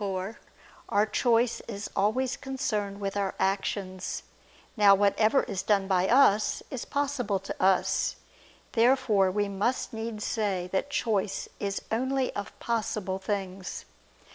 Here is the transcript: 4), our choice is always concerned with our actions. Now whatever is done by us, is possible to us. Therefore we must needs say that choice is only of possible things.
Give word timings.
4), 0.01 0.39
our 0.89 1.05
choice 1.05 1.61
is 1.67 1.87
always 1.95 2.35
concerned 2.35 2.99
with 2.99 3.15
our 3.15 3.35
actions. 3.37 4.23
Now 4.75 4.95
whatever 4.95 5.43
is 5.43 5.61
done 5.61 5.87
by 5.87 6.07
us, 6.07 6.63
is 6.71 6.85
possible 6.85 7.37
to 7.37 7.63
us. 7.63 8.15
Therefore 8.71 9.29
we 9.29 9.47
must 9.47 9.93
needs 9.93 10.23
say 10.25 10.67
that 10.71 10.89
choice 10.89 11.47
is 11.59 11.83
only 11.91 12.33
of 12.33 12.57
possible 12.57 13.19
things. 13.19 13.85